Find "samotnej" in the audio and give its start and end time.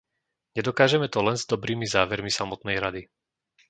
2.39-2.77